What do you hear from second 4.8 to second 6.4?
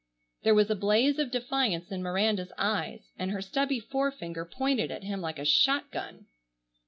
at him like a shotgun.